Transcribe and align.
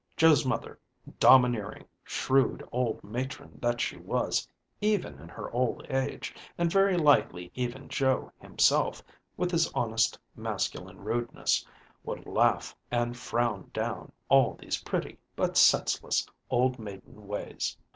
Joe's 0.17 0.43
mother, 0.47 0.79
domineering, 1.19 1.85
shrewd 2.03 2.67
old 2.71 3.03
matron 3.03 3.59
that 3.61 3.79
she 3.79 3.97
was 3.97 4.47
even 4.81 5.19
in 5.19 5.29
her 5.29 5.51
old 5.51 5.85
age, 5.91 6.33
and 6.57 6.71
very 6.71 6.97
likely 6.97 7.51
even 7.53 7.87
Joe 7.87 8.31
himself, 8.39 9.03
with 9.37 9.51
his 9.51 9.71
honest 9.73 10.17
masculine 10.35 11.01
rudeness, 11.03 11.63
would 12.03 12.25
laugh 12.25 12.75
and 12.89 13.15
frown 13.15 13.69
down 13.75 14.11
all 14.27 14.55
these 14.55 14.81
pretty 14.81 15.19
but 15.35 15.55
senseless 15.55 16.25
old 16.49 16.79
maiden 16.79 17.27
ways. 17.27 17.77